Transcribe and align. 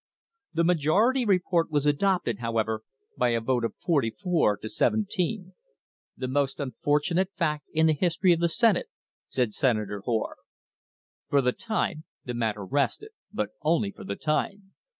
The 0.51 0.63
majority 0.63 1.25
report 1.25 1.69
was 1.69 1.85
adopted, 1.85 2.39
however, 2.39 2.81
by 3.19 3.29
a 3.29 3.39
vote 3.39 3.63
of 3.63 3.75
forty 3.77 4.09
four 4.09 4.57
to 4.57 4.67
seven 4.67 5.01
THE 5.01 5.11
STANDARD 5.11 5.45
OIL 5.45 5.53
COMPANY 6.19 6.23
AND 6.23 6.33
POLITICS 6.33 6.33
teen. 6.33 6.33
"The 6.33 6.33
most 6.33 6.59
unfortunate 6.59 7.29
fact 7.37 7.65
in 7.71 7.85
the 7.85 7.93
history 7.93 8.33
of 8.33 8.39
the 8.39 8.49
Senate," 8.49 8.87
said 9.27 9.53
Senator 9.53 9.99
Hoar.* 10.03 10.37
For 11.29 11.43
the 11.43 11.51
time 11.51 12.05
the 12.25 12.33
matter 12.33 12.65
rested, 12.65 13.11
but 13.31 13.49
only 13.61 13.91
for 13.91 14.03
the 14.03 14.15
time. 14.15 14.71